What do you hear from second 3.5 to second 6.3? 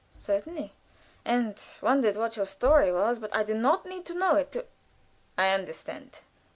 not need to know it to" "I understand.